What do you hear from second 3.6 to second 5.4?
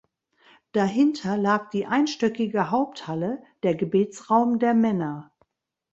(der Gebetsraum der Männer).